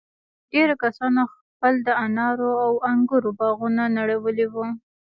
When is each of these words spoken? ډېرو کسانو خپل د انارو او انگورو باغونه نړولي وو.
ډېرو 0.51 0.73
کسانو 0.83 1.21
خپل 1.35 1.73
د 1.87 1.89
انارو 2.05 2.51
او 2.65 2.71
انگورو 2.91 3.29
باغونه 3.39 3.83
نړولي 3.97 4.45
وو. 4.49 4.65